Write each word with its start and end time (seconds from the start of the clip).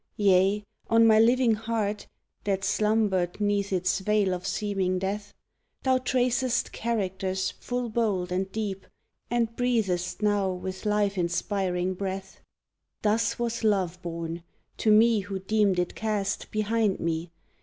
Yea, 0.17 0.63
on 0.89 1.05
my 1.05 1.19
living 1.19 1.53
heart, 1.53 2.07
(That 2.45 2.63
slumbered 2.63 3.39
'neath 3.39 3.71
its 3.71 3.99
veil 3.99 4.33
of 4.33 4.47
seeming 4.47 4.97
death), 4.97 5.35
Thou 5.83 5.99
tracest 5.99 6.71
characters 6.71 7.51
full 7.59 7.87
bold 7.91 8.31
and 8.31 8.51
deep, 8.51 8.87
And 9.29 9.55
breathest 9.55 10.23
now 10.23 10.53
with 10.53 10.87
life 10.87 11.19
inspiring 11.19 11.93
breath! 11.93 12.39
Thus 13.03 13.37
was 13.37 13.63
Love 13.63 14.01
born! 14.01 14.41
To 14.77 14.89
me, 14.91 15.19
who 15.19 15.37
deemed 15.37 15.77
it 15.77 15.93
cast 15.93 16.49
Behind 16.49 16.99
me! 16.99 17.29